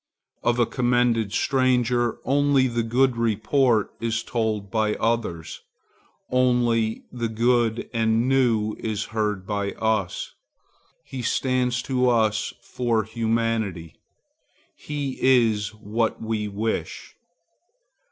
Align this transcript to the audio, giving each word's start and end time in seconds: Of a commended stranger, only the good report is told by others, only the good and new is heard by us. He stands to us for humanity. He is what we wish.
Of 0.41 0.57
a 0.57 0.65
commended 0.65 1.31
stranger, 1.31 2.17
only 2.25 2.65
the 2.65 2.81
good 2.81 3.17
report 3.17 3.91
is 3.99 4.23
told 4.23 4.71
by 4.71 4.95
others, 4.95 5.61
only 6.31 7.03
the 7.11 7.29
good 7.29 7.87
and 7.93 8.27
new 8.27 8.75
is 8.79 9.03
heard 9.13 9.45
by 9.45 9.73
us. 9.73 10.33
He 11.05 11.21
stands 11.21 11.83
to 11.83 12.09
us 12.09 12.51
for 12.63 13.03
humanity. 13.03 13.93
He 14.75 15.19
is 15.21 15.71
what 15.75 16.19
we 16.19 16.47
wish. 16.47 17.13